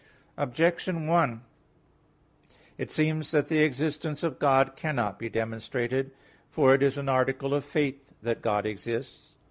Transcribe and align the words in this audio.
Objection 0.35 1.05
1: 1.05 1.43
It 2.79 2.89
seems 2.89 3.29
that 3.29 3.49
the 3.49 3.59
existence 3.59 4.23
of 4.23 4.39
God 4.39 4.75
cannot 4.75 5.19
be 5.19 5.29
demonstrated. 5.29 6.09
For 6.49 6.73
it 6.73 6.81
is 6.81 6.97
an 6.97 7.07
article 7.07 7.53
of 7.53 7.63
faith 7.63 8.11
that 8.23 8.41
God 8.41 8.65
exists. 8.65 9.35